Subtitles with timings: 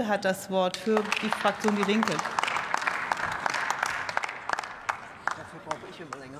[0.00, 2.14] hat das Wort für die Fraktion Die Linke.
[5.26, 6.38] Dafür brauche ich immer länger.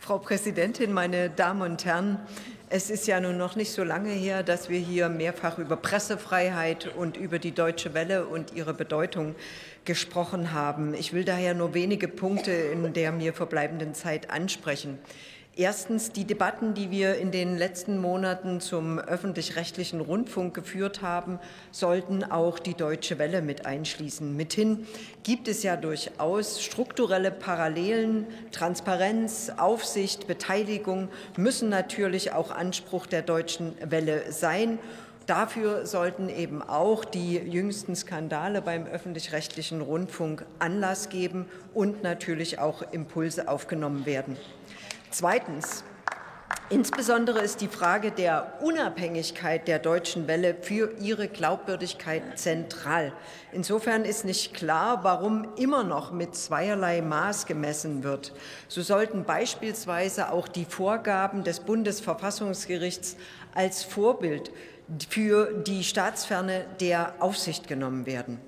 [0.00, 2.18] Frau Präsidentin, meine Damen und Herren!
[2.70, 6.92] Es ist ja nun noch nicht so lange her, dass wir hier mehrfach über Pressefreiheit
[6.96, 9.36] und über die Deutsche Welle und ihre Bedeutung
[9.84, 10.94] gesprochen haben.
[10.94, 14.98] Ich will daher nur wenige Punkte in der mir verbleibenden Zeit ansprechen.
[15.60, 21.40] Erstens die Debatten, die wir in den letzten Monaten zum öffentlich-rechtlichen Rundfunk geführt haben,
[21.72, 24.36] sollten auch die Deutsche Welle mit einschließen.
[24.36, 24.86] Mithin
[25.24, 28.28] gibt es ja durchaus strukturelle Parallelen.
[28.52, 34.78] Transparenz, Aufsicht, Beteiligung müssen natürlich auch Anspruch der Deutschen Welle sein.
[35.26, 42.82] Dafür sollten eben auch die jüngsten Skandale beim öffentlich-rechtlichen Rundfunk Anlass geben und natürlich auch
[42.92, 44.36] Impulse aufgenommen werden.
[45.10, 45.84] Zweitens.
[46.70, 53.14] Insbesondere ist die Frage der Unabhängigkeit der Deutschen Welle für ihre Glaubwürdigkeit zentral.
[53.52, 58.34] Insofern ist nicht klar, warum immer noch mit zweierlei Maß gemessen wird.
[58.68, 63.16] So sollten beispielsweise auch die Vorgaben des Bundesverfassungsgerichts
[63.54, 64.50] als Vorbild
[65.08, 68.40] für die Staatsferne der Aufsicht genommen werden.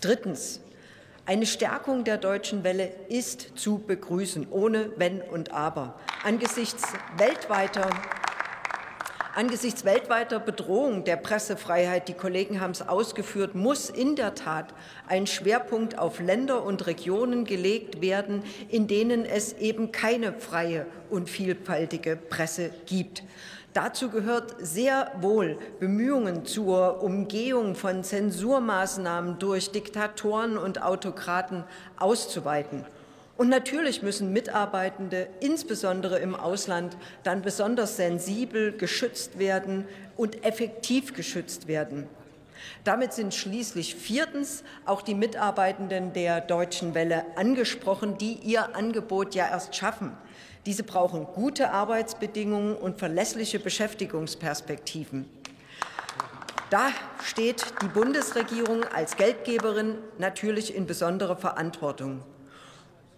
[0.00, 0.60] Drittens.
[1.26, 5.98] Eine Stärkung der Deutschen Welle ist zu begrüßen, ohne Wenn und Aber.
[6.22, 6.82] Angesichts
[7.16, 7.88] weltweiter
[9.34, 14.74] Angesichts weltweiter Bedrohung der Pressefreiheit, die Kollegen haben es ausgeführt, muss in der Tat
[15.08, 21.28] ein Schwerpunkt auf Länder und Regionen gelegt werden, in denen es eben keine freie und
[21.28, 23.24] vielfältige Presse gibt.
[23.74, 31.64] Dazu gehört sehr wohl Bemühungen zur Umgehung von Zensurmaßnahmen durch Diktatoren und Autokraten
[31.98, 32.84] auszuweiten.
[33.36, 41.66] Und natürlich müssen Mitarbeitende, insbesondere im Ausland, dann besonders sensibel geschützt werden und effektiv geschützt
[41.66, 42.06] werden.
[42.84, 49.48] Damit sind schließlich viertens auch die Mitarbeitenden der Deutschen Welle angesprochen, die ihr Angebot ja
[49.48, 50.12] erst schaffen.
[50.66, 55.28] Diese brauchen gute Arbeitsbedingungen und verlässliche Beschäftigungsperspektiven.
[56.70, 56.88] Da
[57.22, 62.22] steht die Bundesregierung als Geldgeberin natürlich in besonderer Verantwortung.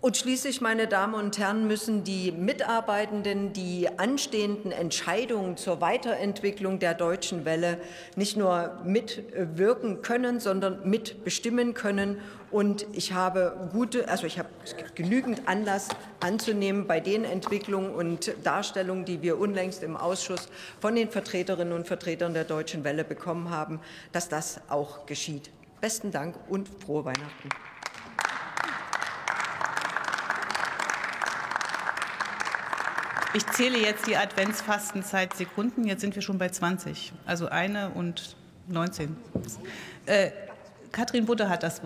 [0.07, 6.95] Und schließlich, meine Damen und Herren, müssen die Mitarbeitenden die anstehenden Entscheidungen zur Weiterentwicklung der
[6.95, 7.81] Deutschen Welle
[8.15, 12.21] nicht nur mitwirken können, sondern mitbestimmen können.
[12.53, 14.49] Und ich habe gute, also ich habe
[14.95, 15.89] genügend Anlass
[16.21, 20.51] anzunehmen bei den Entwicklungen und Darstellungen, die wir unlängst im Ausschuss
[20.81, 23.81] von den Vertreterinnen und Vertretern der Deutschen Welle bekommen haben,
[24.13, 25.51] dass das auch geschieht.
[25.81, 27.49] Besten Dank und frohe Weihnachten.
[33.37, 35.87] Ich zähle jetzt die Adventsfastenzeit Sekunden.
[35.87, 37.13] Jetzt sind wir schon bei 20.
[37.27, 38.35] Also eine und
[38.69, 39.15] 19.
[40.07, 40.31] Äh,
[40.91, 41.75] Katrin Butter hat das Wort.